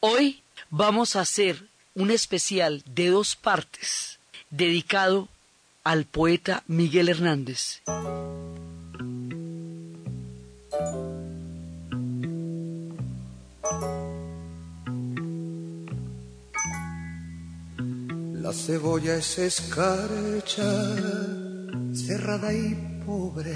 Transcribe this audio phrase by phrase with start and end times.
[0.00, 1.66] Hoy vamos a hacer
[1.96, 5.28] un especial de dos partes dedicado
[5.82, 7.82] al poeta Miguel Hernández.
[18.34, 20.94] La cebolla es escarcha,
[21.92, 23.52] cerrada y pobre.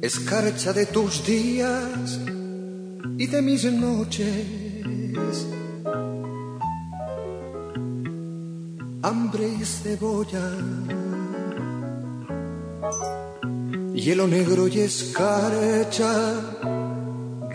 [0.00, 2.18] Escarcha de tus días
[3.18, 5.46] y de mis noches.
[9.02, 10.50] Hambre y cebolla.
[13.94, 16.34] Hielo negro y escarcha,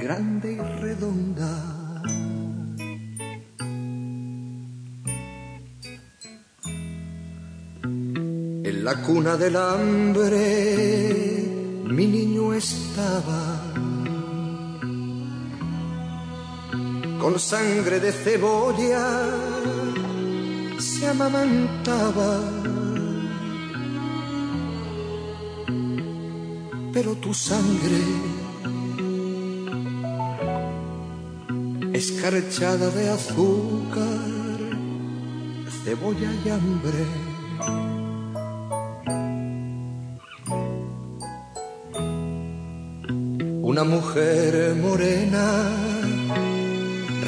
[0.02, 1.82] grande y redonda.
[7.84, 11.22] En la cuna del hambre
[11.92, 13.61] mi niño estaba
[17.22, 19.06] con sangre de cebolla
[20.80, 22.34] se amamantaba.
[26.92, 28.02] Pero tu sangre,
[31.94, 34.60] escarchada de azúcar,
[35.84, 37.04] cebolla y hambre.
[43.62, 45.91] Una mujer morena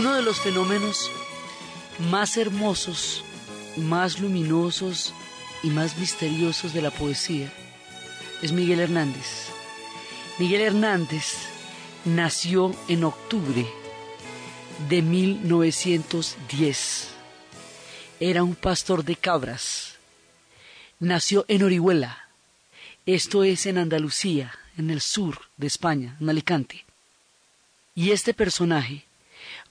[0.00, 1.10] Uno de los fenómenos
[2.10, 3.22] más hermosos,
[3.76, 5.12] más luminosos
[5.62, 7.52] y más misteriosos de la poesía
[8.40, 9.48] es Miguel Hernández.
[10.38, 11.34] Miguel Hernández
[12.06, 13.70] nació en octubre
[14.88, 17.08] de 1910.
[18.20, 19.96] Era un pastor de cabras.
[20.98, 22.30] Nació en Orihuela,
[23.04, 26.86] esto es en Andalucía, en el sur de España, en Alicante.
[27.94, 29.04] Y este personaje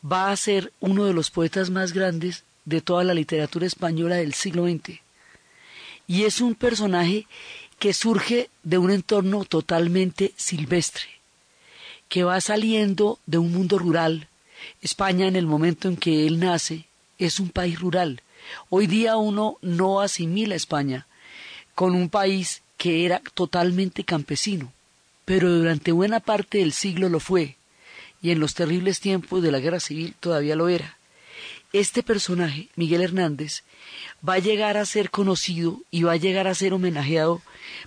[0.04, 4.34] va a ser uno de los poetas más grandes de toda la literatura española del
[4.34, 5.00] siglo XX.
[6.08, 7.28] Y es un personaje
[7.78, 11.06] que surge de un entorno totalmente silvestre,
[12.08, 14.28] que va saliendo de un mundo rural.
[14.82, 16.86] España en el momento en que él nace
[17.18, 18.22] es un país rural.
[18.70, 21.08] Hoy día uno no asimila España
[21.76, 24.72] con un país que era totalmente campesino,
[25.26, 27.59] pero durante buena parte del siglo lo fue
[28.22, 30.98] y en los terribles tiempos de la guerra civil todavía lo era.
[31.72, 33.64] Este personaje, Miguel Hernández,
[34.28, 37.42] va a llegar a ser conocido y va a llegar a ser homenajeado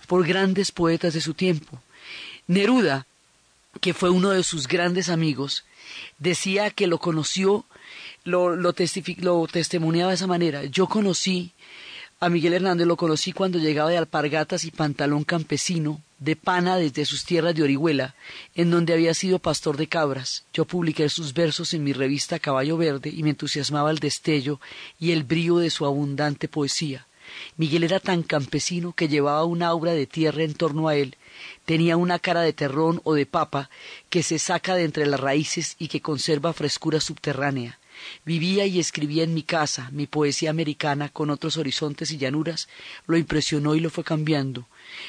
[0.06, 1.82] por grandes poetas de su tiempo.
[2.46, 3.06] Neruda,
[3.80, 5.64] que fue uno de sus grandes amigos,
[6.18, 7.64] decía que lo conoció,
[8.24, 8.72] lo, lo,
[9.18, 10.64] lo testimoniaba de esa manera.
[10.64, 11.52] Yo conocí
[12.20, 17.04] a Miguel Hernández, lo conocí cuando llegaba de alpargatas y pantalón campesino, de pana desde
[17.04, 18.14] sus tierras de Orihuela,
[18.54, 20.44] en donde había sido pastor de cabras.
[20.52, 24.60] Yo publiqué sus versos en mi revista Caballo Verde y me entusiasmaba el destello
[25.00, 27.06] y el brío de su abundante poesía.
[27.56, 31.16] Miguel era tan campesino que llevaba una aura de tierra en torno a él,
[31.64, 33.68] tenía una cara de terrón o de papa
[34.10, 37.78] que se saca de entre las raíces y que conserva frescura subterránea.
[38.24, 42.68] Vivía y escribía en mi casa, mi poesía americana con otros horizontes y llanuras,
[43.06, 44.66] lo impresionó y lo fue cambiando.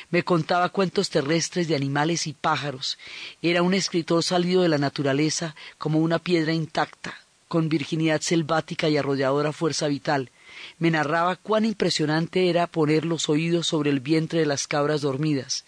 [0.09, 2.97] Me contaba cuentos terrestres de animales y pájaros.
[3.41, 8.97] Era un escritor salido de la naturaleza como una piedra intacta, con virginidad selvática y
[8.97, 10.31] arrolladora fuerza vital.
[10.79, 15.63] Me narraba cuán impresionante era poner los oídos sobre el vientre de las cabras dormidas.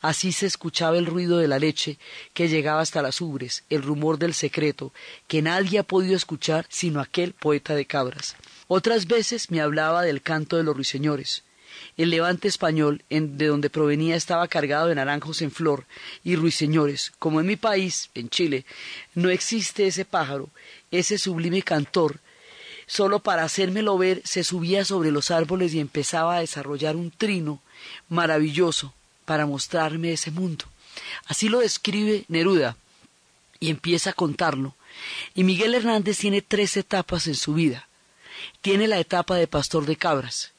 [0.00, 1.98] Así se escuchaba el ruido de la leche
[2.34, 4.92] que llegaba hasta las ubres, el rumor del secreto,
[5.26, 8.36] que nadie ha podido escuchar sino aquel poeta de cabras.
[8.68, 11.44] Otras veces me hablaba del canto de los ruiseñores.
[11.96, 15.86] El levante español, de donde provenía, estaba cargado de naranjos en flor
[16.24, 17.12] y ruiseñores.
[17.18, 18.64] Como en mi país, en Chile,
[19.14, 20.50] no existe ese pájaro,
[20.90, 22.20] ese sublime cantor,
[22.86, 27.60] solo para hacérmelo ver se subía sobre los árboles y empezaba a desarrollar un trino
[28.08, 28.94] maravilloso
[29.24, 30.64] para mostrarme ese mundo.
[31.26, 32.76] Así lo describe Neruda
[33.60, 34.74] y empieza a contarlo.
[35.34, 37.88] Y Miguel Hernández tiene tres etapas en su vida.
[38.60, 40.52] Tiene la etapa de pastor de cabras,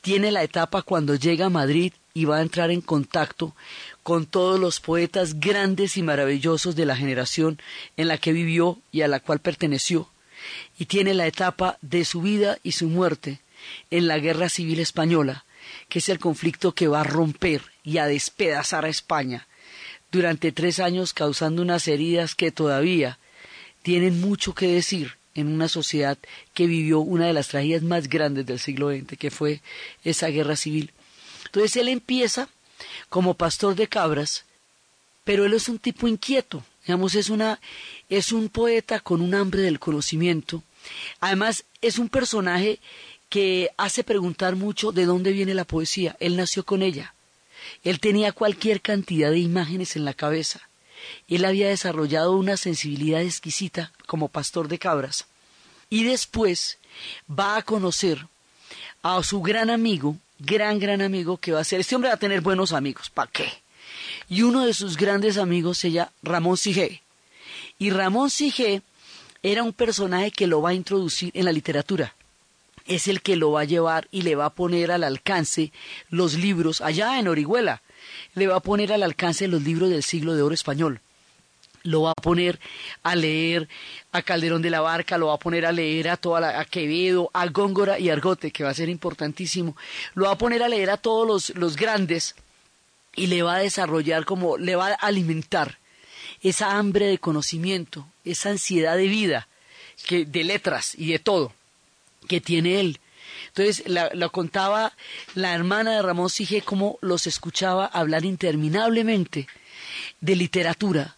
[0.00, 3.54] tiene la etapa cuando llega a Madrid y va a entrar en contacto
[4.02, 7.60] con todos los poetas grandes y maravillosos de la generación
[7.96, 10.08] en la que vivió y a la cual perteneció,
[10.78, 13.40] y tiene la etapa de su vida y su muerte
[13.90, 15.44] en la Guerra Civil Española,
[15.88, 19.46] que es el conflicto que va a romper y a despedazar a España
[20.10, 23.18] durante tres años causando unas heridas que todavía
[23.82, 26.18] tienen mucho que decir en una sociedad
[26.54, 29.60] que vivió una de las tragedias más grandes del siglo XX, que fue
[30.04, 30.92] esa guerra civil.
[31.46, 32.48] Entonces él empieza
[33.08, 34.44] como pastor de cabras,
[35.24, 37.60] pero él es un tipo inquieto, digamos, es, una,
[38.08, 40.62] es un poeta con un hambre del conocimiento.
[41.20, 42.80] Además, es un personaje
[43.28, 46.16] que hace preguntar mucho de dónde viene la poesía.
[46.20, 47.14] Él nació con ella.
[47.84, 50.68] Él tenía cualquier cantidad de imágenes en la cabeza.
[51.28, 55.26] Él había desarrollado una sensibilidad exquisita como pastor de cabras.
[55.90, 56.78] Y después
[57.28, 58.26] va a conocer
[59.02, 62.18] a su gran amigo, gran, gran amigo que va a ser, este hombre va a
[62.18, 63.52] tener buenos amigos, ¿para qué?
[64.28, 67.02] Y uno de sus grandes amigos se llama Ramón Sigé.
[67.78, 68.82] Y Ramón Sigé
[69.42, 72.14] era un personaje que lo va a introducir en la literatura.
[72.86, 75.72] Es el que lo va a llevar y le va a poner al alcance
[76.08, 77.82] los libros allá en Orihuela
[78.34, 81.00] le va a poner al alcance los libros del siglo de oro español.
[81.82, 82.60] Lo va a poner
[83.02, 83.68] a leer
[84.12, 86.64] a Calderón de la Barca, lo va a poner a leer a toda la, a
[86.64, 89.76] Quevedo, a Góngora y Argote, que va a ser importantísimo.
[90.14, 92.34] Lo va a poner a leer a todos los, los grandes
[93.14, 95.78] y le va a desarrollar como, le va a alimentar
[96.42, 99.48] esa hambre de conocimiento, esa ansiedad de vida,
[100.06, 101.52] que, de letras y de todo,
[102.28, 103.00] que tiene él.
[103.48, 104.92] Entonces, lo contaba
[105.34, 109.48] la hermana de Ramón Sige cómo los escuchaba hablar interminablemente
[110.20, 111.16] de literatura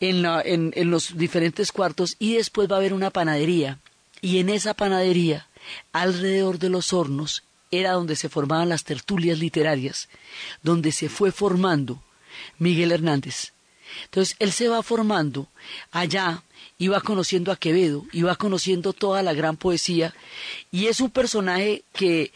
[0.00, 3.78] en, los diferentes cuartos y después va a haber una panadería
[4.20, 5.46] y en esa panadería,
[5.92, 10.08] alrededor de los hornos, era donde se formaban las tertulias literarias,
[10.62, 12.02] donde se fue formando
[12.58, 13.52] Miguel Hernández.
[14.04, 15.48] Entonces él se va formando
[15.90, 16.42] allá,
[16.78, 20.14] iba conociendo a Quevedo, iba conociendo toda la gran poesía,
[20.70, 22.32] y es un personaje que,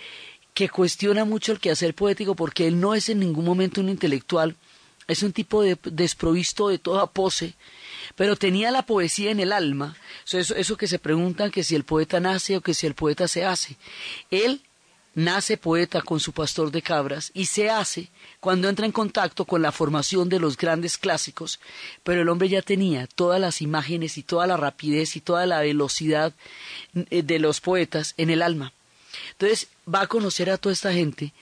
[0.55, 4.57] que cuestiona mucho el quehacer poético porque él no es en ningún momento un intelectual,
[5.09, 7.55] es un tipo de, desprovisto de toda pose,
[8.15, 9.97] pero tenía la poesía en el alma,
[10.31, 13.29] eso, eso que se preguntan que si el poeta nace o que si el poeta
[13.29, 13.77] se hace.
[14.31, 14.63] Él
[15.15, 18.09] nace poeta con su pastor de cabras y se hace
[18.41, 21.61] cuando entra en contacto con la formación de los grandes clásicos,
[22.03, 25.61] pero el hombre ya tenía todas las imágenes y toda la rapidez y toda la
[25.61, 26.33] velocidad
[27.11, 28.73] eh, de los poetas en el alma.
[29.33, 31.33] Entonces va a conocer a toda esta gente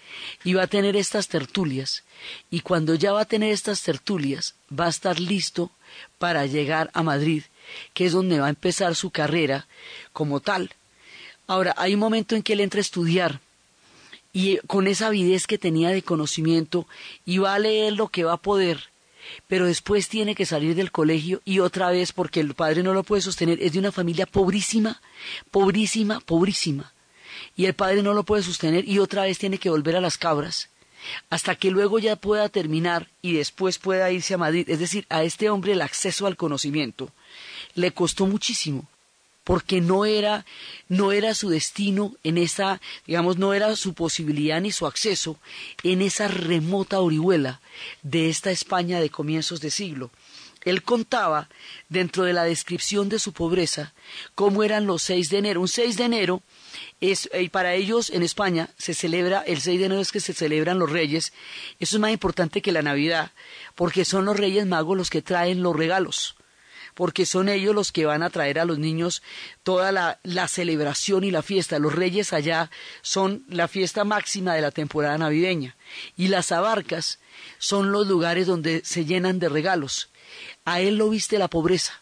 [0.44, 2.04] y va a tener estas tertulias
[2.50, 5.70] y cuando ya va a tener estas tertulias va a estar listo
[6.18, 7.44] para llegar a Madrid,
[7.94, 9.66] que es donde va a empezar su carrera
[10.12, 10.70] como tal.
[11.46, 13.40] Ahora, hay un momento en que él entra a estudiar
[14.32, 16.86] y con esa avidez que tenía de conocimiento
[17.24, 18.90] y va a leer lo que va a poder,
[19.48, 23.02] pero después tiene que salir del colegio y otra vez porque el padre no lo
[23.02, 25.00] puede sostener, es de una familia pobrísima,
[25.50, 26.92] pobrísima, pobrísima,
[27.56, 30.18] y el padre no lo puede sostener y otra vez tiene que volver a las
[30.18, 30.68] cabras
[31.30, 34.68] hasta que luego ya pueda terminar y después pueda irse a Madrid.
[34.68, 37.10] Es decir, a este hombre el acceso al conocimiento
[37.74, 38.86] le costó muchísimo
[39.44, 40.44] porque no era,
[40.88, 45.38] no era su destino en esa, digamos, no era su posibilidad ni su acceso
[45.82, 47.60] en esa remota orihuela
[48.02, 50.10] de esta España de comienzos de siglo.
[50.62, 51.48] Él contaba,
[51.88, 53.94] dentro de la descripción de su pobreza,
[54.34, 55.60] cómo eran los 6 de enero.
[55.60, 56.42] Un 6 de enero
[57.00, 60.34] es, y para ellos en España se celebra, el 6 de enero es que se
[60.34, 61.32] celebran los reyes.
[61.78, 63.32] Eso es más importante que la Navidad,
[63.74, 66.36] porque son los reyes magos los que traen los regalos
[66.94, 69.22] porque son ellos los que van a traer a los niños
[69.62, 71.78] toda la, la, celebración y la fiesta.
[71.78, 75.76] Los reyes allá son la fiesta máxima de la temporada navideña
[76.16, 77.18] y las abarcas
[77.58, 80.09] son los lugares donde se llenan de regalos.
[80.70, 81.94] A él lo viste la pobreza,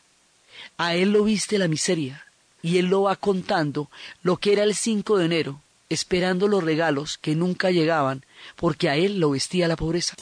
[0.77, 2.27] a él lo viste la miseria,
[2.61, 3.89] y él lo va contando
[4.23, 8.97] lo que era el 5 de enero, esperando los regalos que nunca llegaban, porque a
[8.97, 10.17] él lo vestía la pobreza.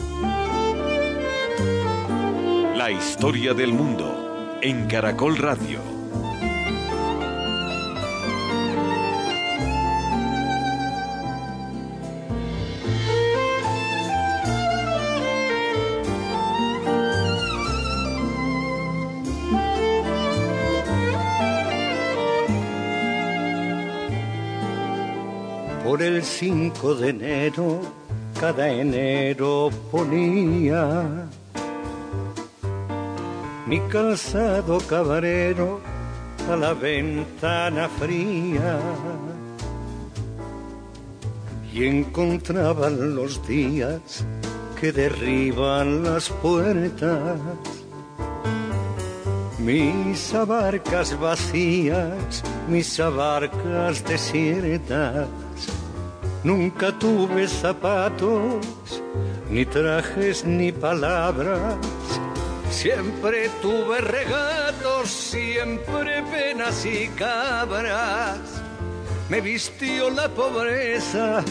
[2.77, 5.96] La historia del mundo en Caracol Radio.
[25.97, 27.81] Por el 5 de enero,
[28.39, 31.27] cada enero ponía
[33.67, 35.81] mi calzado cabrero
[36.53, 38.79] a la ventana fría
[41.73, 44.27] y encontraban los días
[44.79, 47.41] que derriban las puertas.
[49.59, 55.27] Mis abarcas vacías, mis abarcas desiertas.
[56.47, 58.65] Nunca tuve zapatos,
[59.51, 61.77] ni trajes, ni palabras
[62.71, 68.39] Siempre tuve regatos, siempre penas y cabras.
[69.29, 71.43] Me vistió la pobreza,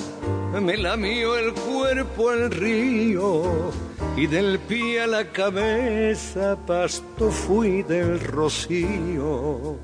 [0.61, 3.71] me lamió el cuerpo el río
[4.15, 9.77] y del pie a la cabeza pasto fui del rocío.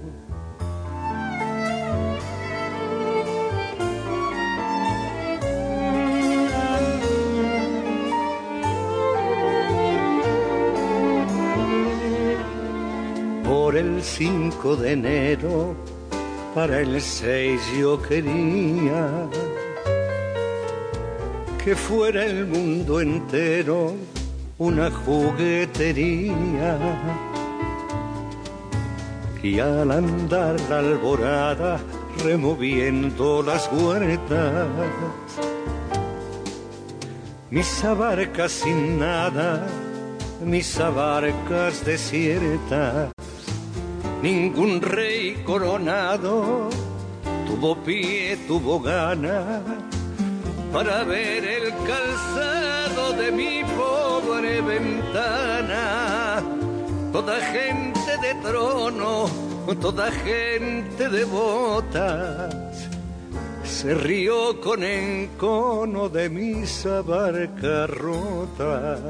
[13.81, 15.75] El 5 de enero,
[16.53, 19.27] para el 6 yo quería
[21.63, 23.93] que fuera el mundo entero
[24.59, 26.77] una juguetería.
[29.41, 31.79] Y al andar la alborada
[32.23, 34.67] removiendo las huertas,
[37.49, 39.65] mis abarcas sin nada,
[40.45, 43.11] mis abarcas desiertas
[44.21, 46.69] ningún rey coronado
[47.47, 49.61] tuvo pie, tuvo gana
[50.71, 56.41] para ver el calzado de mi pobre ventana.
[57.11, 59.29] toda gente de trono,
[59.81, 62.55] toda gente de botas,
[63.63, 69.01] se rió con encono de mis abarcarrotas.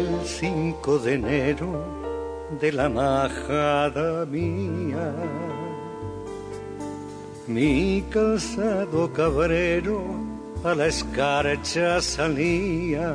[0.00, 1.70] El 5 de enero
[2.58, 5.12] de la majada mía.
[7.46, 10.00] Mi calzado cabrero
[10.64, 13.14] a la escarcha salía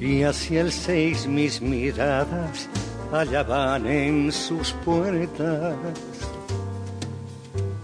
[0.00, 2.66] y hacia el seis mis miradas
[3.12, 5.76] allá en sus puertas.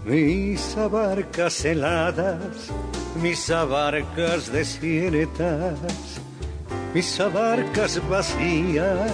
[0.03, 2.71] Mis abarcas heladas,
[3.21, 6.06] mis abarcas desiertas
[6.97, 9.11] mis abarcas vacías,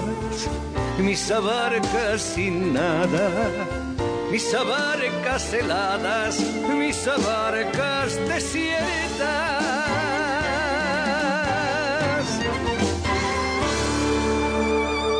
[1.00, 3.30] mis abarcas sin nada,
[4.32, 6.40] mis abarcas heladas,
[6.80, 8.80] mis abarcas desiertas.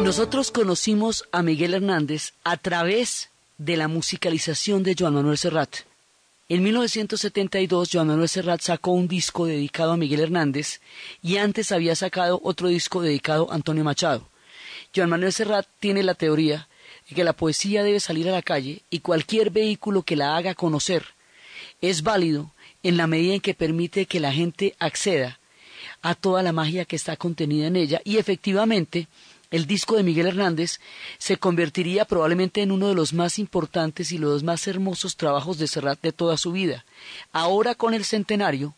[0.02, 5.80] Nosotros conocimos a Miguel Hernández a través de la musicalización de Joan Manuel Serrat.
[6.50, 10.82] En 1972, Joan Manuel Serrat sacó un disco dedicado a Miguel Hernández
[11.22, 14.30] y antes había sacado otro disco dedicado a Antonio Machado.
[14.94, 16.68] Joan Manuel Serrat tiene la teoría
[17.08, 20.54] de que la poesía debe salir a la calle y cualquier vehículo que la haga
[20.54, 21.06] conocer
[21.80, 22.52] es válido
[22.84, 25.40] en la medida en que permite que la gente acceda
[26.02, 29.08] a toda la magia que está contenida en ella y efectivamente
[29.54, 30.80] el disco de Miguel Hernández
[31.20, 35.68] se convertiría probablemente en uno de los más importantes y los más hermosos trabajos de
[35.68, 36.86] Serrat de toda su vida.
[37.32, 38.74] Ahora con el centenario,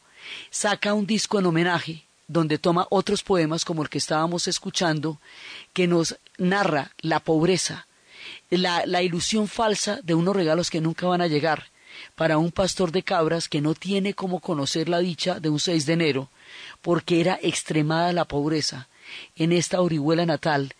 [0.49, 5.21] saca un disco en homenaje donde toma otros poemas como el que estábamos escuchando,
[5.71, 7.87] que nos narra la pobreza,
[8.49, 11.69] la, la ilusión falsa de unos regalos que nunca van a llegar,
[12.15, 15.85] para un pastor de cabras que no tiene cómo conocer la dicha de un 6
[15.85, 16.29] de enero,
[16.81, 18.89] porque era extremada la pobreza,
[19.35, 20.73] en esta orihuela natal,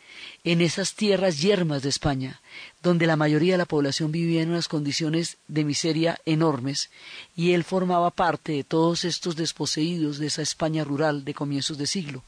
[0.43, 2.41] en esas tierras yermas de España,
[2.82, 6.89] donde la mayoría de la población vivía en unas condiciones de miseria enormes,
[7.36, 11.88] y él formaba parte de todos estos desposeídos de esa España rural de comienzos de
[11.88, 12.24] siglo.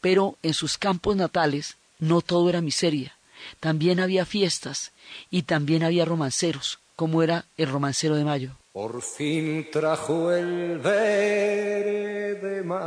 [0.00, 3.16] Pero en sus campos natales no todo era miseria,
[3.60, 4.92] también había fiestas
[5.30, 8.56] y también había romanceros, como era el romancero de Mayo.
[8.76, 12.84] Por fin trajo el verde mayo,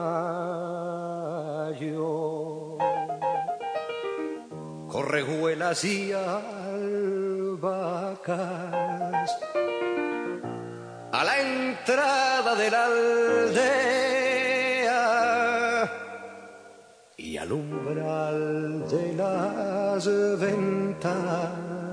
[4.87, 6.59] correjuelas y albahacas,
[11.11, 13.79] a la entrada de la aldea.
[17.17, 20.07] Y al umbral de las
[20.39, 21.88] ventanas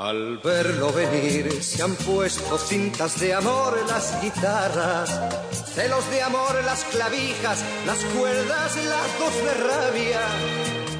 [0.00, 5.10] Al verlo venir se han puesto cintas de amor en las guitarras,
[5.74, 10.20] celos de amor en las clavijas, las cuerdas, las dos de rabia,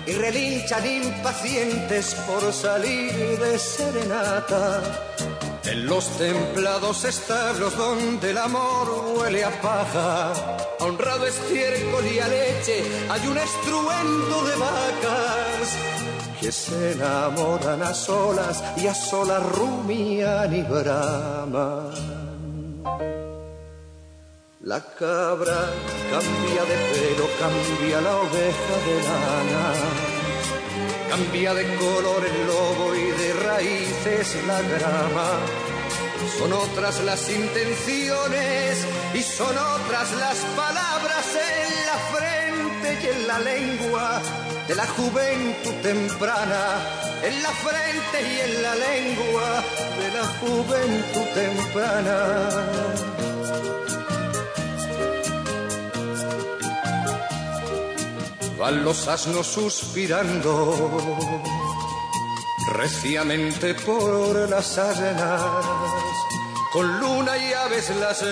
[0.06, 4.82] y relinchan impacientes por salir de serenata.
[5.64, 10.30] En los templados establos donde el amor huele a paja,
[10.78, 16.09] a honrado estiércol y a leche hay un estruendo de vacas
[16.40, 21.90] que se enamoran a solas y a solas rumian y braman.
[24.62, 25.60] La cabra
[26.10, 29.66] cambia de pelo, cambia la oveja de lana,
[31.10, 35.28] cambia de color el lobo y de raíces la grama.
[36.38, 43.38] Son otras las intenciones y son otras las palabras en la frente y en la
[43.40, 44.22] lengua
[44.70, 46.62] de la juventud temprana,
[47.24, 49.64] en la frente y en la lengua
[49.98, 52.18] de la juventud temprana.
[58.60, 60.54] Van los asnos suspirando
[62.74, 65.42] reciamente por las arenas,
[66.72, 68.22] con luna y aves las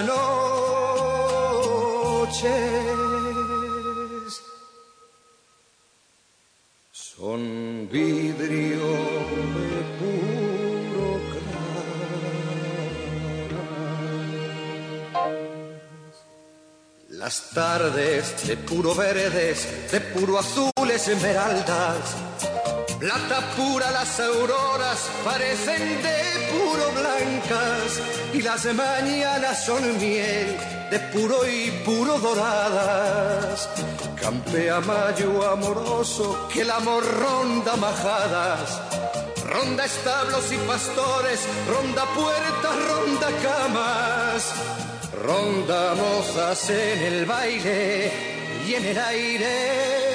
[2.31, 3.08] noches
[7.19, 8.87] son vidrio
[9.59, 11.21] de puro
[17.11, 22.17] Las tardes de puro verdes, de puro azules esmeraldas,
[22.99, 26.19] Plata pura las auroras parecen de
[26.51, 28.01] puro blancas
[28.33, 30.57] y las mañanas son miel
[30.91, 33.69] de puro y puro doradas.
[34.21, 38.81] Campea mayo amoroso que el amor ronda majadas.
[39.47, 44.53] Ronda establos y pastores, ronda puertas, ronda camas,
[45.25, 48.13] ronda mozas en el baile
[48.67, 50.08] y en el aire,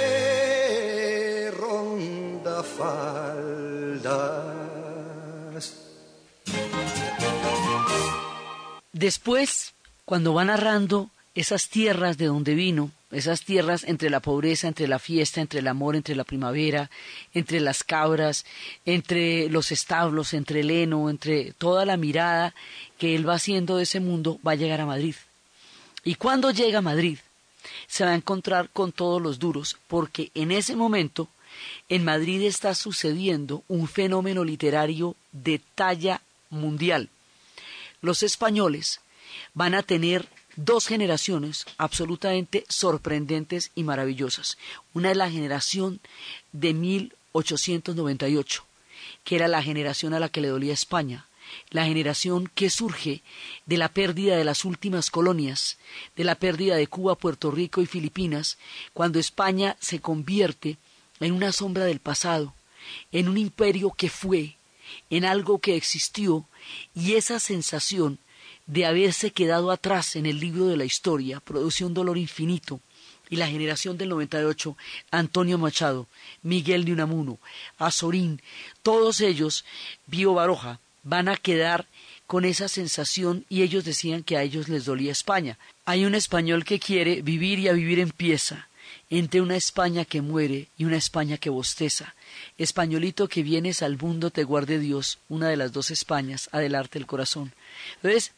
[8.92, 9.74] Después,
[10.06, 15.00] cuando va narrando esas tierras de donde vino, esas tierras entre la pobreza, entre la
[15.00, 16.89] fiesta, entre el amor, entre la primavera,
[17.34, 18.46] entre las cabras,
[18.86, 22.54] entre los establos, entre el heno, entre toda la mirada
[22.98, 25.16] que él va haciendo de ese mundo, va a llegar a Madrid.
[26.04, 27.20] Y cuando llega a Madrid,
[27.88, 31.30] se va a encontrar con todos los duros, porque en ese momento
[31.93, 37.12] en Madrid está sucediendo un fenómeno literario de talla mundial.
[38.01, 38.99] Los españoles
[39.53, 44.58] van a tener dos generaciones absolutamente sorprendentes y maravillosas.
[44.95, 45.99] Una es la generación
[46.51, 48.65] de 1898,
[49.23, 51.27] que era la generación a la que le dolía España,
[51.69, 53.21] la generación que surge
[53.67, 55.77] de la pérdida de las últimas colonias,
[56.15, 58.58] de la pérdida de Cuba, Puerto Rico y Filipinas,
[58.93, 62.54] cuando España se convierte en una sombra del pasado,
[63.12, 64.56] en un imperio que fue,
[65.10, 66.45] en algo que existió,
[66.93, 68.19] y esa sensación
[68.65, 72.80] de haberse quedado atrás en el libro de la historia produce un dolor infinito.
[73.30, 74.78] Y la generación del 98,
[75.10, 76.08] Antonio Machado,
[76.43, 77.39] Miguel de Unamuno,
[77.78, 78.41] Azorín,
[78.84, 79.65] todos ellos,
[80.06, 81.88] Bio Baroja, van a quedar
[82.28, 85.58] con esa sensación y ellos decían que a ellos les dolía España.
[85.86, 88.67] Hay un español que quiere vivir y a vivir en pieza
[89.10, 92.16] entre una España que muere y una España que bosteza.
[92.58, 97.06] Españolito que vienes al mundo te guarde Dios, una de las dos Españas, adelante el
[97.06, 97.54] corazón.
[97.96, 98.32] Entonces,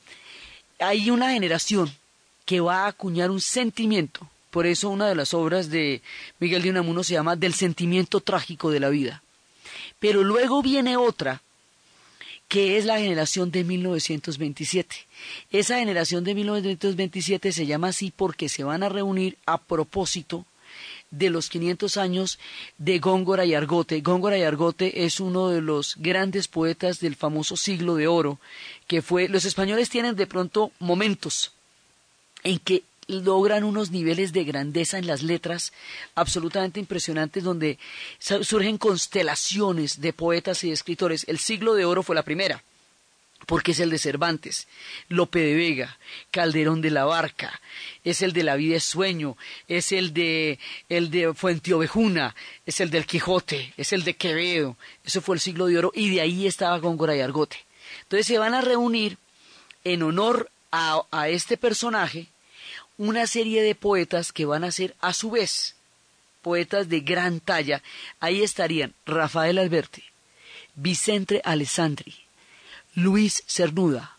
[0.79, 1.93] hay una generación
[2.45, 4.29] que va a acuñar un sentimiento.
[4.51, 6.01] Por eso una de las obras de
[6.39, 9.21] Miguel de Unamuno se llama Del sentimiento trágico de la vida.
[9.99, 11.41] Pero luego viene otra
[12.47, 14.95] que es la generación de 1927.
[15.51, 20.45] Esa generación de 1927 se llama así porque se van a reunir a propósito
[21.11, 22.39] de los 500 años
[22.77, 24.01] de Góngora y Argote.
[24.01, 28.39] Góngora y Argote es uno de los grandes poetas del famoso siglo de oro,
[28.87, 31.51] que fue, los españoles tienen de pronto momentos
[32.43, 35.73] en que logran unos niveles de grandeza en las letras
[36.15, 37.77] absolutamente impresionantes donde
[38.19, 41.25] surgen constelaciones de poetas y escritores.
[41.27, 42.63] El siglo de oro fue la primera
[43.45, 44.67] porque es el de Cervantes,
[45.07, 45.97] Lope de Vega,
[46.31, 47.61] Calderón de la Barca,
[48.03, 52.89] es el de La vida es sueño, es el de el de Fuenteovejuna, es el
[52.89, 56.47] del Quijote, es el de Quevedo, eso fue el siglo de oro y de ahí
[56.47, 57.57] estaba Góngora y Argote.
[58.03, 59.17] Entonces se van a reunir
[59.83, 62.27] en honor a, a este personaje
[62.97, 65.75] una serie de poetas que van a ser a su vez
[66.45, 67.81] poetas de gran talla.
[68.19, 70.03] Ahí estarían Rafael Alberti,
[70.75, 72.13] Vicente Alessandri,
[72.95, 74.17] Luis Cernuda,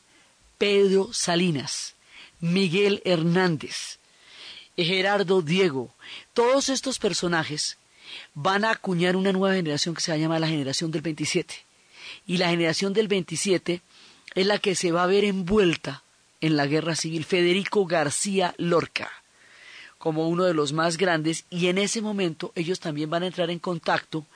[0.59, 1.95] Pedro Salinas,
[2.41, 3.99] Miguel Hernández,
[4.77, 5.95] Gerardo Diego,
[6.35, 7.79] todos estos personajes
[8.35, 11.55] van a acuñar una nueva generación que se va a llamar la generación del 27.
[12.27, 13.81] Y la generación del 27
[14.35, 16.03] es la que se va a ver envuelta
[16.43, 17.25] en la guerra civil.
[17.25, 19.11] Federico García Lorca
[20.07, 23.51] como uno de los más grandes y en ese momento ellos también van a entrar
[23.51, 24.27] en contacto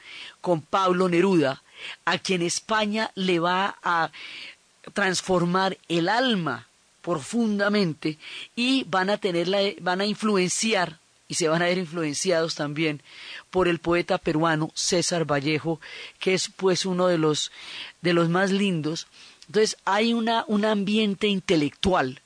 [0.41, 1.63] con Pablo Neruda,
[2.05, 4.11] a quien España le va a
[4.95, 6.67] transformar el alma
[7.03, 8.19] profundamente
[8.55, 13.03] y van a tenerla, van a influenciar y se van a ver influenciados también
[13.51, 15.81] por el poeta peruano César Vallejo,
[16.19, 17.53] que es pues uno de los
[18.03, 19.07] de los más lindos.
[19.47, 22.21] Entonces hay una, un ambiente intelectual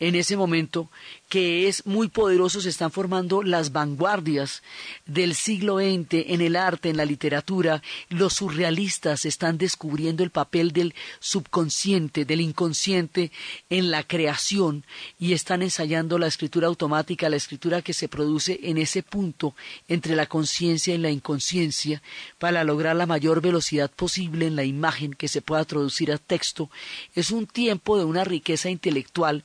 [0.00, 0.90] en ese momento
[1.28, 4.62] que es muy poderoso, se están formando las vanguardias
[5.06, 7.82] del siglo XX en el arte, en la literatura.
[8.08, 13.32] Los surrealistas están descubriendo el papel del subconsciente, del inconsciente
[13.70, 14.84] en la creación
[15.18, 19.54] y están ensayando la escritura automática, la escritura que se produce en ese punto
[19.88, 22.02] entre la conciencia y la inconsciencia
[22.38, 26.70] para lograr la mayor velocidad posible en la imagen que se pueda traducir a texto.
[27.14, 29.44] Es un tiempo de una riqueza intelectual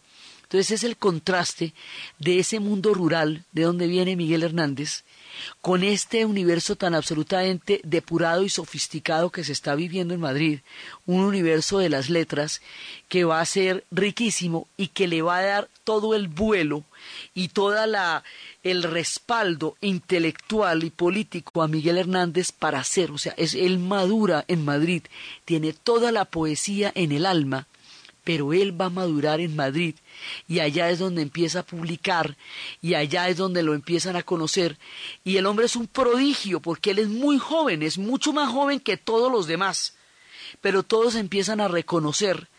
[0.49, 1.75] Entonces es el contraste
[2.17, 5.03] de ese mundo rural de donde viene Miguel Hernández
[5.61, 10.61] con este universo tan absolutamente depurado y sofisticado que se está viviendo en Madrid,
[11.05, 12.63] un universo de las letras
[13.09, 16.83] que va a ser riquísimo y que le va a dar todo el vuelo
[17.35, 18.23] y toda la
[18.63, 24.45] el respaldo intelectual y político a Miguel Hernández para hacer, o sea, es él madura
[24.47, 25.03] en Madrid,
[25.45, 27.67] tiene toda la poesía en el alma
[28.29, 29.95] pero él va a madurar en Madrid
[30.47, 32.37] y allá es donde empieza a publicar
[32.79, 34.77] y allá es donde lo empiezan a conocer
[35.23, 38.81] y el hombre es un prodigio porque él es muy joven, es mucho más joven
[38.81, 39.95] que todos los demás,
[40.61, 42.49] pero todos empiezan a reconocer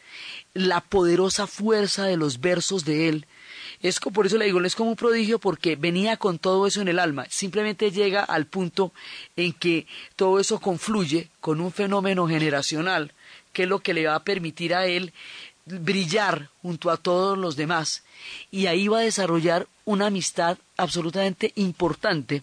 [0.54, 3.26] la poderosa fuerza de los versos de él.
[3.80, 6.88] Es por eso le digo, es como un prodigio porque venía con todo eso en
[6.88, 7.26] el alma.
[7.30, 8.92] Simplemente llega al punto
[9.36, 13.12] en que todo eso confluye con un fenómeno generacional,
[13.52, 15.12] que es lo que le va a permitir a él
[15.66, 18.02] brillar junto a todos los demás
[18.50, 22.42] y ahí va a desarrollar una amistad absolutamente importante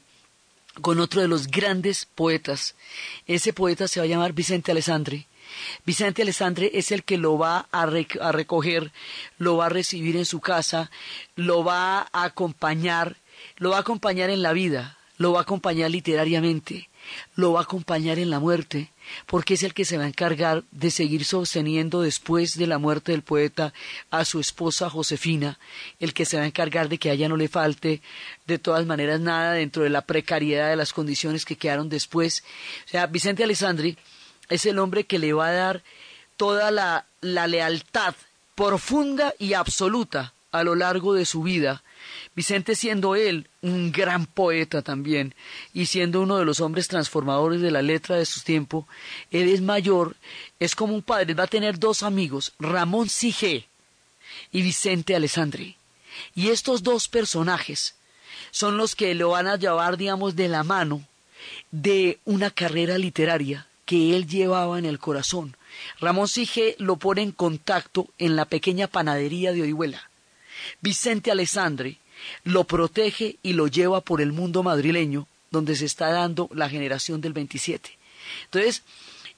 [0.82, 2.76] con otro de los grandes poetas.
[3.26, 5.26] Ese poeta se va a llamar Vicente Alessandri.
[5.86, 8.92] Vicente Alessandri es el que lo va a, a recoger,
[9.38, 10.92] lo va a recibir en su casa,
[11.36, 13.16] lo va a acompañar,
[13.58, 16.90] lo va a acompañar en la vida, lo va a acompañar literariamente,
[17.36, 18.92] lo va a acompañar en la muerte,
[19.26, 23.12] porque es el que se va a encargar de seguir sosteniendo después de la muerte
[23.12, 23.74] del poeta
[24.10, 25.60] a su esposa Josefina,
[26.00, 28.02] el que se va a encargar de que a ella no le falte
[28.46, 32.44] de todas maneras nada dentro de la precariedad de las condiciones que quedaron después.
[32.86, 33.98] O sea, Vicente Alessandri
[34.50, 35.84] es el hombre que le va a dar
[36.38, 38.16] toda la, la lealtad
[38.56, 41.84] profunda y absoluta a lo largo de su vida
[42.36, 45.34] Vicente siendo él un gran poeta también
[45.74, 48.88] y siendo uno de los hombres transformadores de la letra de su tiempo,
[49.32, 50.16] él es mayor,
[50.60, 53.68] es como un padre, va a tener dos amigos, Ramón Sige
[54.52, 55.76] y Vicente Alessandri.
[56.36, 57.96] Y estos dos personajes
[58.52, 61.04] son los que lo van a llevar, digamos, de la mano
[61.72, 65.56] de una carrera literaria que él llevaba en el corazón.
[66.00, 70.07] Ramón Sige lo pone en contacto en la pequeña panadería de Orihuela.
[70.82, 71.98] Vicente Alessandri
[72.44, 77.22] lo protege y lo lleva por el mundo madrileño donde se está dando la generación
[77.22, 77.98] del 27.
[78.46, 78.84] Entonces,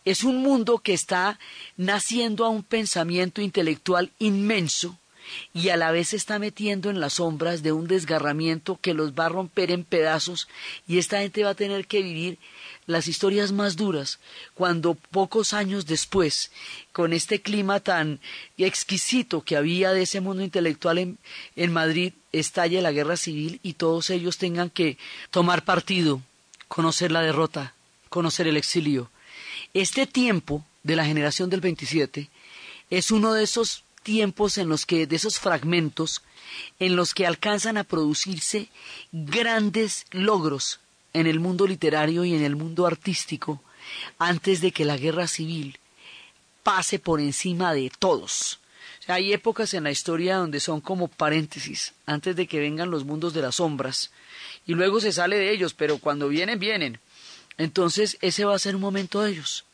[0.06, 1.40] es un mundo que está
[1.78, 4.98] naciendo a un pensamiento intelectual inmenso
[5.54, 9.14] y a la vez se está metiendo en las sombras de un desgarramiento que los
[9.14, 10.48] va a romper en pedazos
[10.88, 12.38] y esta gente va a tener que vivir
[12.86, 14.20] las historias más duras
[14.56, 16.52] cuando pocos años después,
[16.92, 18.20] con este clima tan
[18.58, 21.18] exquisito que había de ese mundo intelectual en,
[21.56, 24.98] en Madrid, estalle la guerra civil y todos ellos tengan que
[25.30, 26.22] tomar partido,
[26.68, 27.74] conocer la derrota,
[28.10, 29.12] conocer el exilio.
[29.74, 32.30] Este tiempo de la generación del 27
[32.90, 36.22] es uno de esos tiempos en los que, de esos fragmentos,
[36.80, 38.70] en los que alcanzan a producirse
[39.12, 40.80] grandes logros
[41.14, 43.62] en el mundo literario y en el mundo artístico
[44.18, 45.80] antes de que la guerra civil
[46.64, 48.60] pase por encima de todos.
[49.08, 53.34] hay épocas en la historia donde son como paréntesis, antes de que vengan los mundos
[53.34, 54.12] de las sombras,
[54.68, 57.00] y luego se sale de ellos, pero cuando vienen, vienen.
[57.58, 59.66] Entonces ese va a ser un momento de ellos.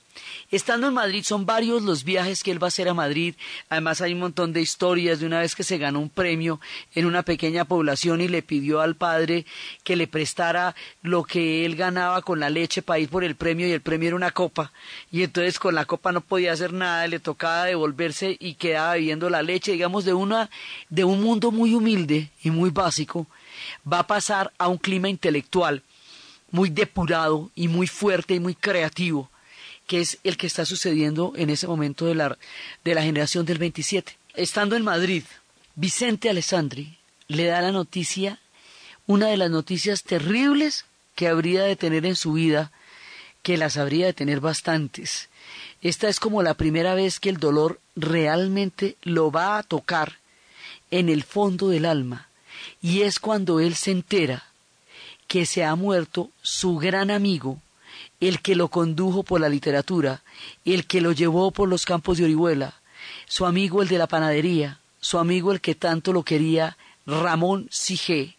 [0.51, 3.35] Estando en Madrid, son varios los viajes que él va a hacer a Madrid.
[3.69, 6.59] Además, hay un montón de historias de una vez que se ganó un premio
[6.93, 9.45] en una pequeña población y le pidió al padre
[9.83, 13.67] que le prestara lo que él ganaba con la leche para ir por el premio
[13.67, 14.71] y el premio era una copa.
[15.11, 19.29] Y entonces con la copa no podía hacer nada, le tocaba devolverse y quedaba bebiendo
[19.29, 20.49] la leche, digamos, de una,
[20.89, 23.27] de un mundo muy humilde y muy básico,
[23.91, 25.81] va a pasar a un clima intelectual
[26.51, 29.29] muy depurado y muy fuerte y muy creativo
[29.87, 32.37] que es el que está sucediendo en ese momento de la,
[32.83, 34.17] de la generación del 27.
[34.35, 35.23] Estando en Madrid,
[35.75, 38.39] Vicente Alessandri le da la noticia,
[39.07, 42.71] una de las noticias terribles que habría de tener en su vida,
[43.43, 45.29] que las habría de tener bastantes.
[45.81, 50.17] Esta es como la primera vez que el dolor realmente lo va a tocar
[50.91, 52.27] en el fondo del alma,
[52.81, 54.45] y es cuando él se entera
[55.27, 57.59] que se ha muerto su gran amigo,
[58.19, 60.23] el que lo condujo por la literatura,
[60.63, 62.81] el que lo llevó por los campos de Orihuela,
[63.27, 68.37] su amigo el de la panadería, su amigo el que tanto lo quería, Ramón Sige.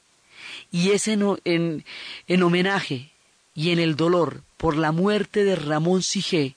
[0.72, 3.10] Y es en, en, homenaje
[3.54, 6.56] y en el dolor por la muerte de Ramón Sige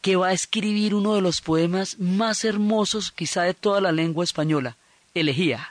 [0.00, 4.22] que va a escribir uno de los poemas más hermosos quizá de toda la lengua
[4.22, 4.76] española,
[5.14, 5.70] Elegía.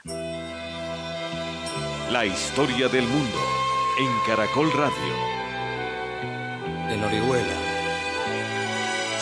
[2.10, 3.38] La historia del mundo
[3.98, 5.43] en Caracol Radio
[6.94, 7.58] en Orihuela,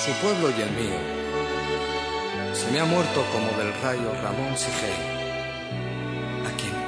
[0.04, 1.00] su pueblo y el mío.
[2.54, 5.12] Se me ha muerto como del rayo Ramón Sigel,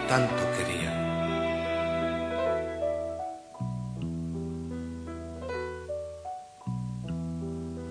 [0.09, 0.93] tanto quería.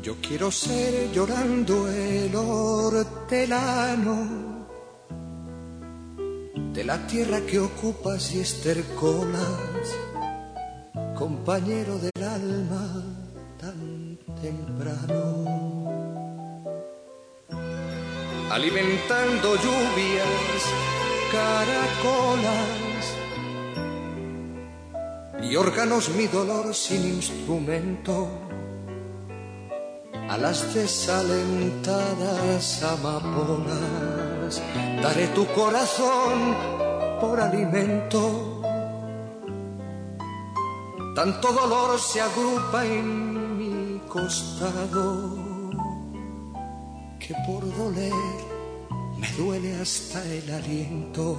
[0.02, 4.18] Yo quiero ser llorando el hortelano
[6.74, 9.96] de la tierra que ocupas y estercolas,
[11.24, 12.84] compañero del alma
[13.58, 15.22] tan temprano.
[18.52, 20.66] Alimentando lluvias,
[21.32, 23.16] caracolas
[25.44, 28.28] y órganos mi dolor sin instrumento
[30.30, 34.62] a las desalentadas amapolas.
[35.02, 36.54] Daré tu corazón
[37.22, 38.53] por alimento.
[41.16, 45.36] Tanto dolor se agrupa en mi costado
[47.20, 48.14] que por doler
[49.18, 51.38] me duele hasta el aliento.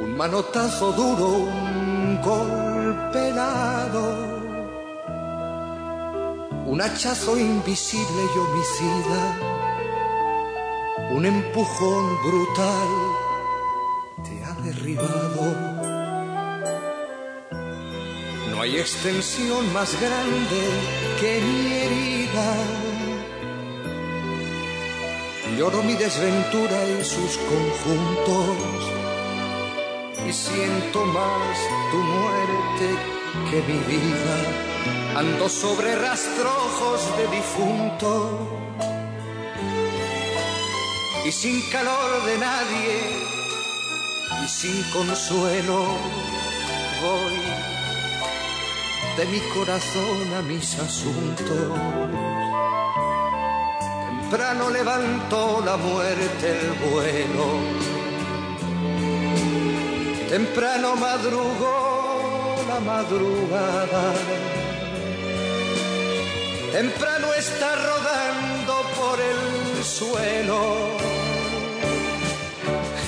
[0.00, 4.32] Un manotazo duro, un golpe helado
[6.72, 9.22] un hachazo invisible y homicida,
[11.10, 12.88] un empujón brutal
[14.24, 15.61] te ha derribado.
[18.62, 20.60] Hay extensión más grande
[21.18, 22.54] que mi herida.
[25.58, 28.56] Lloro mi desventura y sus conjuntos
[30.28, 31.58] y siento más
[31.90, 32.86] tu muerte
[33.50, 34.36] que mi vida
[35.16, 38.48] ando sobre rastrojos de difunto
[41.26, 42.94] y sin calor de nadie
[44.44, 46.51] y sin consuelo
[49.16, 51.78] de mi corazón a mis asuntos.
[54.06, 57.46] Temprano levantó la muerte el vuelo,
[60.30, 64.14] temprano madrugó la madrugada
[66.72, 70.88] temprano está rodando por el suelo.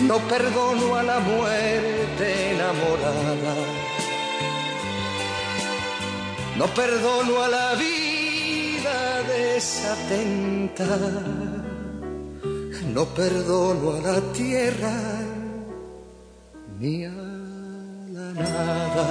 [0.03, 3.55] No perdono a la muerte enamorada.
[6.57, 10.87] No perdono a la vida desatenta.
[12.95, 14.97] No perdono a la tierra
[16.79, 19.07] ni a la nada.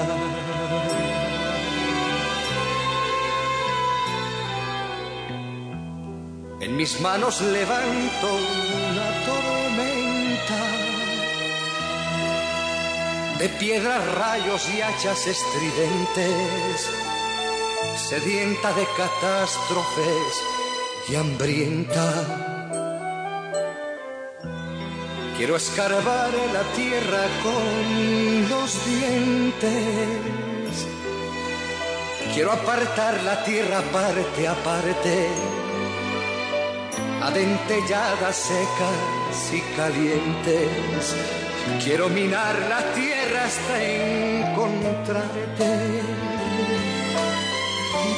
[6.62, 8.28] En mis manos levanto
[8.90, 10.62] una tormenta
[13.40, 16.90] de piedras, rayos y hachas estridentes,
[17.96, 20.42] sedienta de catástrofes
[21.10, 22.12] y hambrienta.
[25.38, 29.72] Quiero escarbar la tierra con los dientes.
[32.34, 35.30] Quiero apartar la tierra parte a parte
[37.24, 41.16] adentelladas, secas y calientes.
[41.84, 46.02] Quiero minar la tierra hasta encontrarte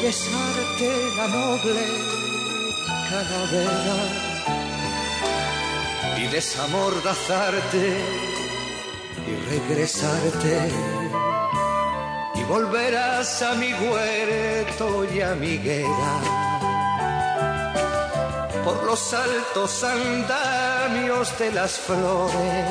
[0.05, 1.83] besarte la noble
[3.09, 3.97] calavera
[6.15, 7.87] y desamordazarte
[9.29, 10.71] y regresarte
[12.35, 16.13] y volverás a mi huerto y a mi higuera
[18.63, 22.69] por los altos andamios de las flores.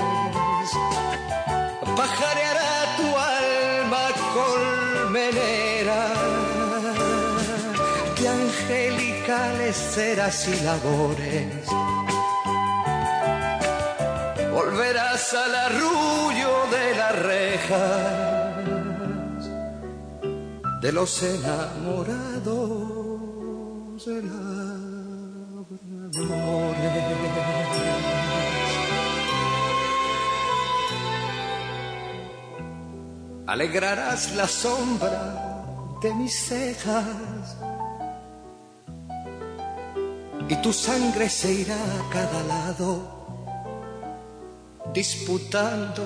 [10.49, 11.67] Y labores.
[14.53, 18.55] Volverás al arrullo de las rejas
[20.81, 23.15] de los enamorados
[33.47, 35.55] Alegrarás la sombra
[36.03, 37.57] de mis cejas
[40.49, 43.15] y tu sangre se irá a cada lado
[44.95, 46.03] disputando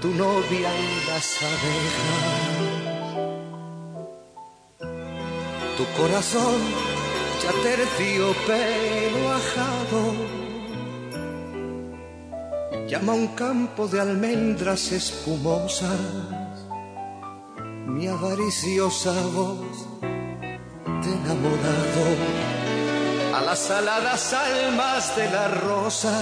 [0.00, 2.64] tu novia y las abejas.
[5.76, 6.60] Tu corazón
[7.42, 7.52] ya
[8.46, 10.02] pelo ajado.
[12.88, 15.98] Llama un campo de almendras espumosas,
[17.86, 19.86] mi avariciosa voz
[21.02, 22.04] de enamorado,
[23.34, 26.14] a las aladas almas de las rosas,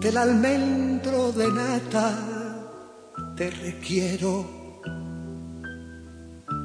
[0.00, 2.14] del almendro de nata,
[3.36, 4.82] te requiero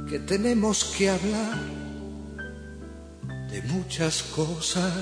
[0.09, 1.57] que tenemos que hablar
[3.49, 4.93] de muchas cosas.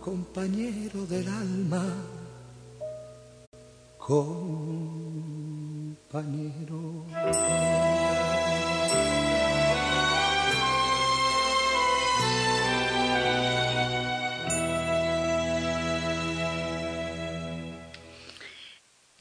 [0.00, 1.84] Compañero del alma,
[3.98, 4.46] compañero.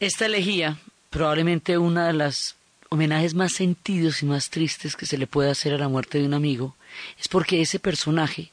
[0.06, 0.78] Esta elegía,
[1.10, 2.56] probablemente una de las
[2.90, 6.28] homenajes más sentidos y más tristes que se le puede hacer a la muerte de
[6.28, 6.76] un amigo,
[7.20, 8.52] es porque ese personaje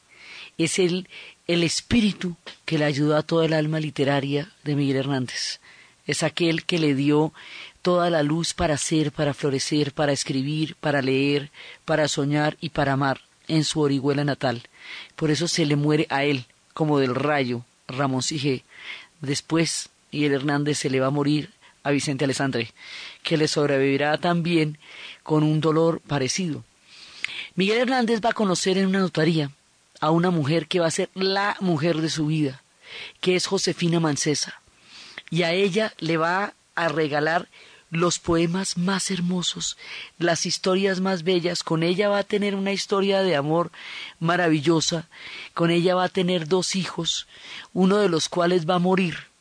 [0.56, 1.06] es el,
[1.46, 5.60] el espíritu que le ayudó a toda el alma literaria de Miguel Hernández.
[6.06, 7.34] Es aquel que le dio
[7.82, 11.50] toda la luz para ser, para florecer, para escribir, para leer,
[11.84, 14.62] para soñar y para amar en su orihuela natal.
[15.16, 18.64] Por eso se le muere a él, como del rayo, Ramón Sige.
[19.20, 21.50] Después, y el Hernández se le va a morir
[21.82, 22.72] a Vicente Alessandre,
[23.24, 24.78] que le sobrevivirá también
[25.24, 26.62] con un dolor parecido.
[27.56, 29.50] Miguel Hernández va a conocer en una notaría
[30.00, 32.62] a una mujer que va a ser la mujer de su vida,
[33.20, 34.60] que es Josefina Mancesa,
[35.30, 37.48] y a ella le va a regalar
[37.90, 39.76] los poemas más hermosos,
[40.18, 41.62] las historias más bellas.
[41.62, 43.70] Con ella va a tener una historia de amor
[44.18, 45.08] maravillosa.
[45.52, 47.26] Con ella va a tener dos hijos,
[47.74, 49.31] uno de los cuales va a morir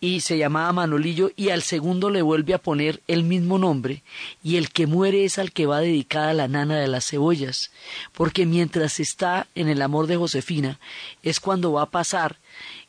[0.00, 4.02] y se llamaba Manolillo y al segundo le vuelve a poner el mismo nombre
[4.42, 7.70] y el que muere es al que va dedicada la nana de las cebollas,
[8.12, 10.78] porque mientras está en el amor de Josefina
[11.22, 12.38] es cuando va a pasar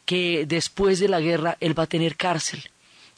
[0.06, 2.70] que después de la guerra él va a tener cárcel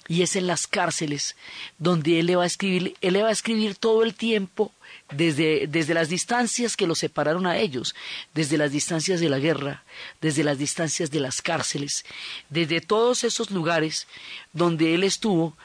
[0.07, 1.35] y es en las cárceles
[1.77, 4.71] donde él le va a escribir, él le va a escribir todo el tiempo
[5.11, 7.95] desde, desde las distancias que los separaron a ellos,
[8.33, 9.83] desde las distancias de la guerra,
[10.21, 12.05] desde las distancias de las cárceles,
[12.49, 14.07] desde todos esos lugares
[14.53, 15.55] donde él estuvo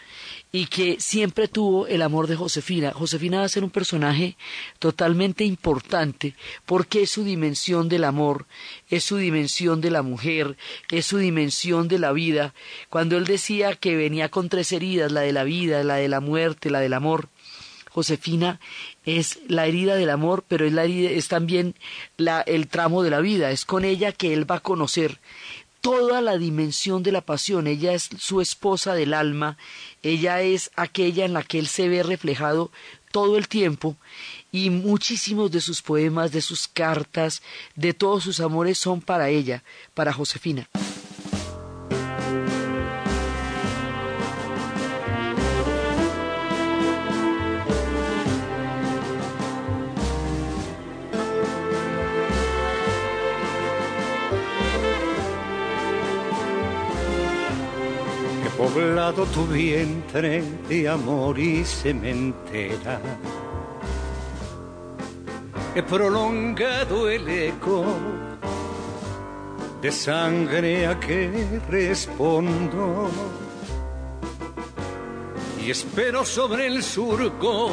[0.55, 2.93] y que siempre tuvo el amor de Josefina.
[2.93, 4.37] Josefina va a ser un personaje
[4.79, 6.35] totalmente importante
[6.67, 8.47] porque es su dimensión del amor,
[8.91, 10.57] es su dimensión de la mujer,
[10.91, 12.55] es su dimensión de la vida.
[12.91, 16.21] Cuando él decía que venía con tres heridas, la de la vida, la de la
[16.21, 17.31] muerte, la del amor,
[17.93, 18.59] Josefina
[19.05, 21.75] es la herida del amor, pero es, la es también
[22.17, 23.51] la, el tramo de la vida.
[23.51, 25.21] Es con ella que él va a conocer
[25.83, 27.67] toda la dimensión de la pasión.
[27.67, 29.59] Ella es su esposa del alma,
[30.03, 32.71] ella es aquella en la que él se ve reflejado
[33.11, 33.97] todo el tiempo
[34.51, 37.43] y muchísimos de sus poemas, de sus cartas,
[37.77, 39.63] de todos sus amores son para ella,
[39.93, 40.67] para Josefina.
[58.63, 63.01] Poblado tu vientre de amor y sementera.
[65.75, 67.85] He prolongado el eco
[69.81, 73.11] de sangre a que respondo
[75.61, 77.71] y espero sobre el surco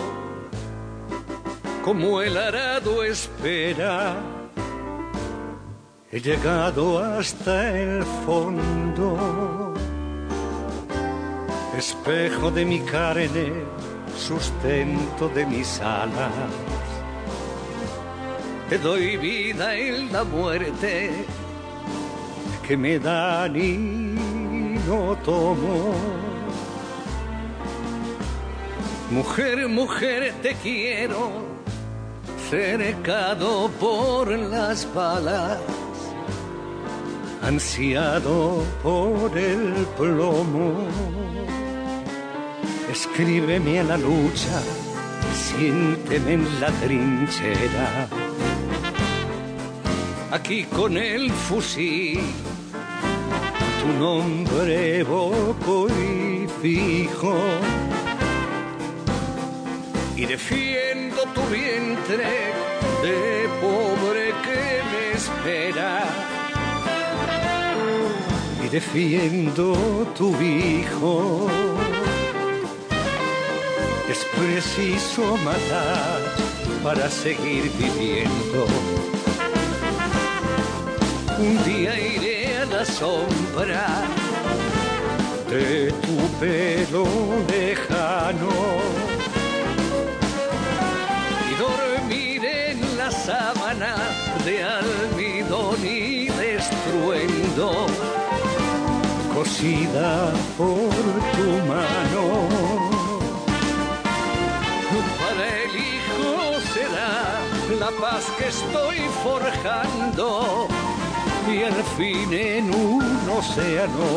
[1.86, 4.18] como el arado espera.
[6.12, 9.69] He llegado hasta el fondo
[11.78, 13.52] espejo de mi carne,
[14.18, 16.32] sustento de mis alas.
[18.70, 21.26] Te doy vida en la muerte
[22.68, 23.74] que me dan y
[24.88, 25.94] no tomo.
[29.10, 31.32] Mujer, mujer, te quiero,
[32.50, 35.58] cercado por las balas,
[37.42, 40.88] ansiado por el plomo
[42.92, 44.64] Escríbeme a la lucha,
[45.36, 48.08] siénteme en la trinchera.
[50.32, 52.20] Aquí con el fusil,
[53.80, 57.38] tu nombre evoco y fijo.
[60.16, 62.54] Y defiendo tu vientre
[63.04, 66.39] de pobre que me espera.
[68.72, 69.74] Defiendo
[70.16, 71.48] tu hijo
[74.08, 76.20] es preciso matar
[76.84, 78.68] para seguir viviendo.
[81.40, 84.04] Un día iré a la sombra
[85.50, 87.06] de tu pelo
[87.50, 88.89] lejano
[99.40, 100.92] cosida por
[101.36, 102.26] tu mano.
[105.22, 106.28] Para el hijo
[106.74, 107.14] será
[107.80, 110.68] la paz que estoy forjando
[111.54, 114.10] y al fin en un océano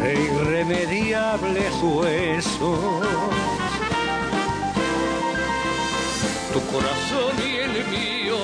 [0.00, 3.06] de irremediables huesos.
[6.52, 8.38] Tu corazón y el mío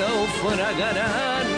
[0.00, 1.57] naufragarán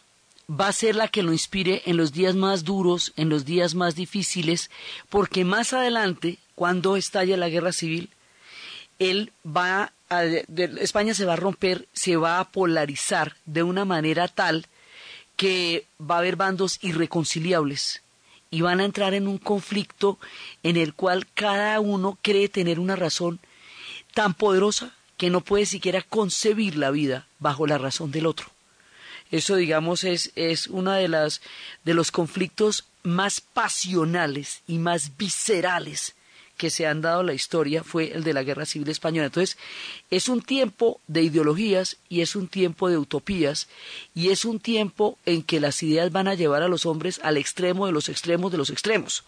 [0.51, 3.73] va a ser la que lo inspire en los días más duros, en los días
[3.75, 4.69] más difíciles,
[5.09, 8.09] porque más adelante, cuando estalle la guerra civil,
[8.99, 14.27] él va a, España se va a romper, se va a polarizar de una manera
[14.27, 14.67] tal
[15.37, 18.01] que va a haber bandos irreconciliables
[18.51, 20.19] y van a entrar en un conflicto
[20.63, 23.39] en el cual cada uno cree tener una razón
[24.13, 28.47] tan poderosa que no puede siquiera concebir la vida bajo la razón del otro.
[29.31, 31.41] Eso, digamos, es, es uno de, las,
[31.83, 36.15] de los conflictos más pasionales y más viscerales
[36.61, 39.25] que se han dado en la historia fue el de la Guerra Civil Española.
[39.25, 39.57] Entonces,
[40.11, 43.67] es un tiempo de ideologías y es un tiempo de utopías
[44.13, 47.37] y es un tiempo en que las ideas van a llevar a los hombres al
[47.37, 49.23] extremo de los extremos de los extremos.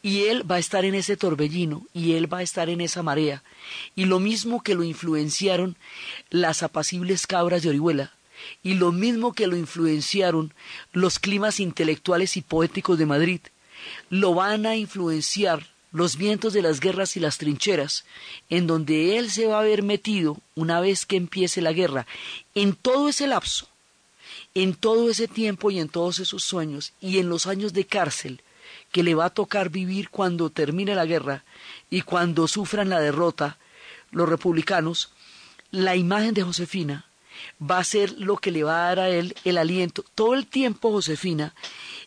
[0.00, 3.02] Y él va a estar en ese torbellino y él va a estar en esa
[3.02, 3.42] marea.
[3.94, 5.76] Y lo mismo que lo influenciaron
[6.30, 8.14] las apacibles cabras de Orihuela,
[8.62, 10.52] y lo mismo que lo influenciaron
[10.92, 13.40] los climas intelectuales y poéticos de Madrid,
[14.10, 18.04] lo van a influenciar los vientos de las guerras y las trincheras,
[18.50, 22.06] en donde él se va a ver metido una vez que empiece la guerra,
[22.54, 23.68] en todo ese lapso,
[24.54, 28.42] en todo ese tiempo y en todos esos sueños, y en los años de cárcel
[28.92, 31.44] que le va a tocar vivir cuando termine la guerra
[31.90, 33.58] y cuando sufran la derrota
[34.10, 35.10] los republicanos,
[35.70, 37.07] la imagen de Josefina
[37.60, 40.04] va a ser lo que le va a dar a él el aliento.
[40.14, 41.54] Todo el tiempo, Josefina,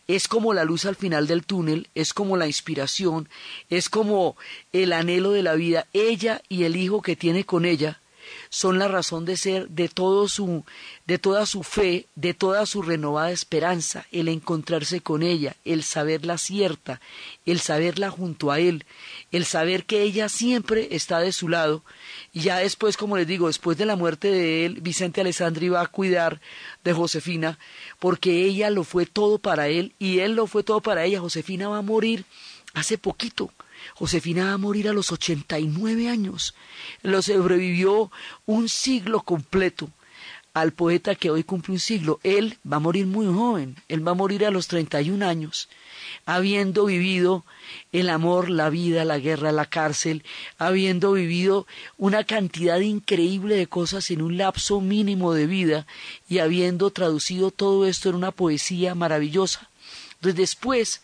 [0.06, 3.28] es como la luz al final del túnel, es como la inspiración,
[3.70, 4.36] es como
[4.72, 5.86] el anhelo de la vida.
[5.92, 8.01] Ella y el hijo que tiene con ella
[8.50, 10.64] son la razón de ser de todo su
[11.06, 16.38] de toda su fe, de toda su renovada esperanza, el encontrarse con ella, el saberla
[16.38, 17.00] cierta,
[17.44, 18.84] el saberla junto a él,
[19.32, 21.82] el saber que ella siempre está de su lado.
[22.32, 25.82] Y ya después, como les digo, después de la muerte de él, Vicente Alessandri va
[25.82, 26.40] a cuidar
[26.84, 27.58] de Josefina,
[27.98, 31.20] porque ella lo fue todo para él y él lo fue todo para ella.
[31.20, 32.24] Josefina va a morir
[32.74, 33.50] hace poquito.
[33.94, 36.54] Josefina va a morir a los 89 años.
[37.02, 38.10] Lo sobrevivió
[38.46, 39.90] un siglo completo
[40.54, 42.20] al poeta que hoy cumple un siglo.
[42.22, 45.68] Él va a morir muy joven, él va a morir a los 31 años,
[46.26, 47.44] habiendo vivido
[47.92, 50.24] el amor, la vida, la guerra, la cárcel,
[50.58, 51.66] habiendo vivido
[51.96, 55.86] una cantidad increíble de cosas en un lapso mínimo de vida
[56.28, 59.68] y habiendo traducido todo esto en una poesía maravillosa.
[60.16, 61.00] Entonces después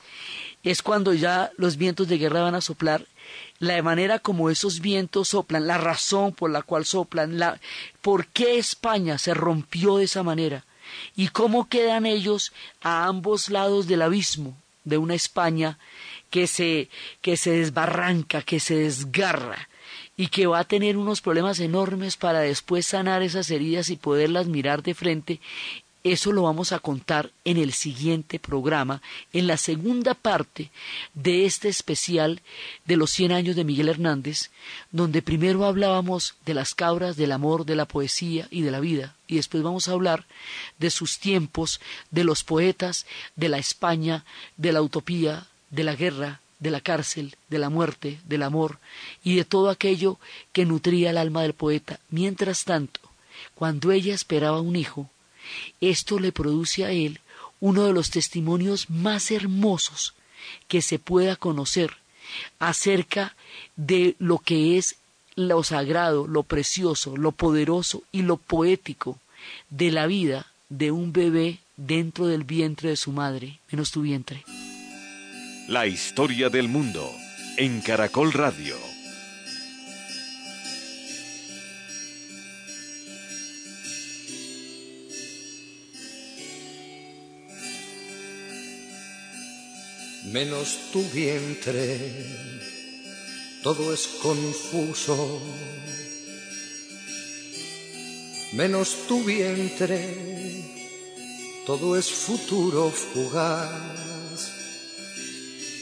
[0.62, 3.06] es cuando ya los vientos de guerra van a soplar.
[3.58, 7.60] La manera como esos vientos soplan, la razón por la cual soplan, la,
[8.02, 10.64] por qué España se rompió de esa manera
[11.16, 15.78] y cómo quedan ellos a ambos lados del abismo de una España
[16.30, 16.88] que se,
[17.20, 19.68] que se desbarranca, que se desgarra
[20.16, 24.46] y que va a tener unos problemas enormes para después sanar esas heridas y poderlas
[24.46, 25.40] mirar de frente
[26.04, 30.70] eso lo vamos a contar en el siguiente programa, en la segunda parte
[31.14, 32.40] de este especial
[32.84, 34.50] de los 100 años de Miguel Hernández,
[34.90, 39.16] donde primero hablábamos de las cabras, del amor, de la poesía y de la vida,
[39.26, 40.26] y después vamos a hablar
[40.78, 41.80] de sus tiempos,
[42.10, 44.24] de los poetas, de la España,
[44.56, 48.78] de la utopía, de la guerra, de la cárcel, de la muerte, del amor
[49.22, 50.18] y de todo aquello
[50.52, 52.00] que nutría el alma del poeta.
[52.10, 53.00] Mientras tanto,
[53.54, 55.10] cuando ella esperaba un hijo,
[55.80, 57.20] esto le produce a él
[57.60, 60.14] uno de los testimonios más hermosos
[60.68, 61.96] que se pueda conocer
[62.58, 63.34] acerca
[63.76, 64.96] de lo que es
[65.34, 69.18] lo sagrado, lo precioso, lo poderoso y lo poético
[69.70, 74.44] de la vida de un bebé dentro del vientre de su madre, menos tu vientre.
[75.68, 77.10] La historia del mundo
[77.56, 78.76] en Caracol Radio.
[90.32, 91.98] Menos tu vientre,
[93.62, 95.40] todo es confuso,
[98.52, 100.14] menos tu vientre,
[101.66, 104.52] todo es futuro fugaz,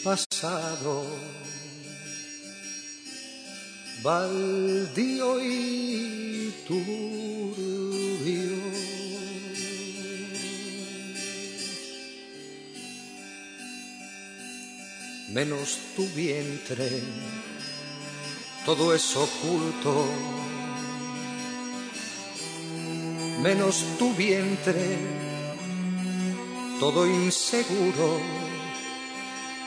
[0.05, 1.05] pasado,
[4.03, 5.76] baldío y.
[15.37, 16.89] menos tu vientre,
[18.64, 20.07] todo es oculto,
[23.43, 24.97] menos tu vientre,
[26.80, 28.18] todo inseguro,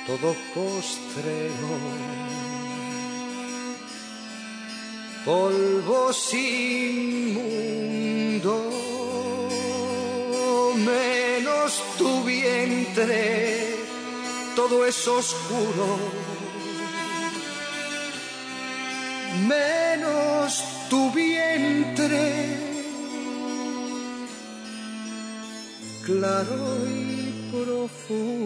[0.08, 1.72] todo postrero,
[5.24, 8.56] polvo sin mundo,
[10.84, 13.69] menos tu vientre
[14.62, 15.88] todo es oscuro,
[19.48, 22.58] menos tu vientre,
[26.06, 28.40] claro y profundo.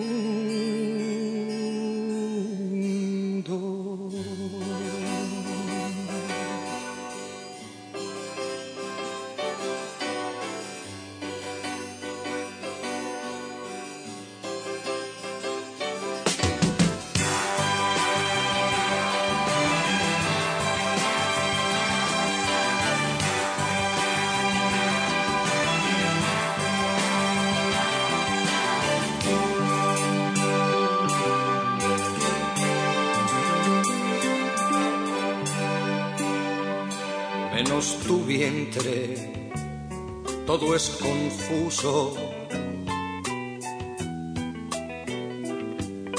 [40.48, 42.16] Todo es confuso.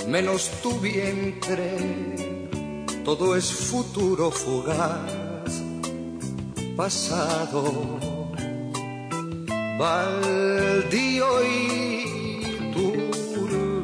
[0.06, 1.76] Menos tu vientre,
[3.04, 5.52] todo es futuro fugaz,
[6.76, 7.64] pasado,
[9.78, 13.82] baldío y turbio.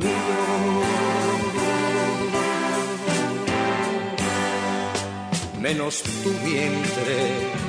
[5.60, 7.59] Menos tu vientre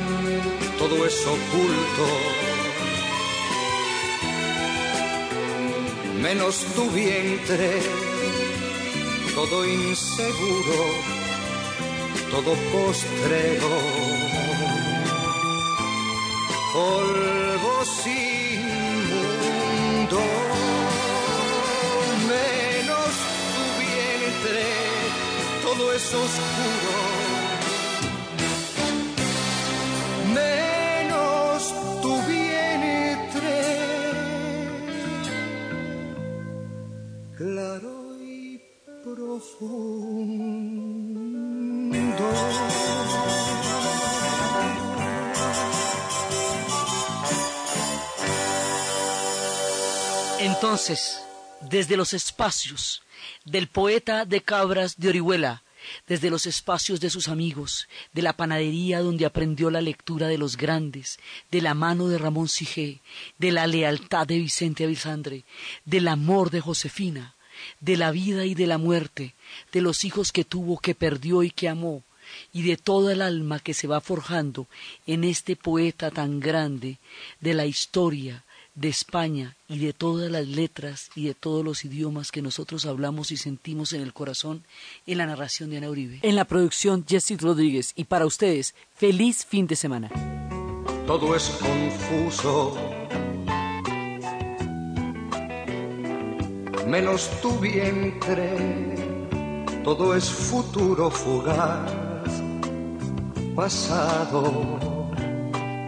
[0.82, 2.08] todo es oculto,
[6.24, 7.82] menos tu vientre,
[9.36, 10.80] todo inseguro,
[12.32, 13.70] todo postrero,
[51.70, 53.04] Desde los espacios
[53.46, 55.62] del poeta de Cabras de Orihuela,
[56.08, 60.58] desde los espacios de sus amigos, de la panadería donde aprendió la lectura de los
[60.58, 61.20] grandes,
[61.52, 63.00] de la mano de Ramón Sigé,
[63.38, 65.44] de la lealtad de Vicente Avisandre,
[65.86, 67.36] del amor de Josefina,
[67.80, 69.36] de la vida y de la muerte,
[69.72, 72.04] de los hijos que tuvo, que perdió y que amó,
[72.54, 74.66] y de toda el alma que se va forjando
[75.06, 76.98] en este poeta tan grande
[77.40, 78.44] de la historia,
[78.76, 83.32] de España y de todas las letras y de todos los idiomas que nosotros hablamos
[83.32, 84.64] y sentimos en el corazón
[85.06, 86.20] en la narración de Ana Uribe.
[86.22, 90.10] En la producción Jesse Rodríguez y para ustedes, feliz fin de semana.
[91.06, 92.78] Todo es confuso.
[96.88, 98.96] Menos tu vientre,
[99.84, 101.92] todo es futuro fugaz,
[103.56, 104.91] pasado